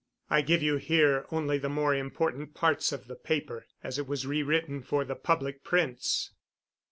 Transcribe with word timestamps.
I 0.31 0.41
give 0.41 0.63
you 0.63 0.77
here 0.77 1.27
only 1.29 1.59
the 1.59 1.69
more 1.69 1.93
important 1.93 2.55
parts 2.55 2.91
of 2.91 3.05
the 3.05 3.15
paper 3.15 3.67
as 3.83 3.99
it 3.99 4.07
was 4.07 4.25
rewritten 4.25 4.81
for 4.81 5.05
the 5.05 5.13
public 5.15 5.63
prints 5.63 6.31